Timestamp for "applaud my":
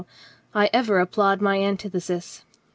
0.99-1.59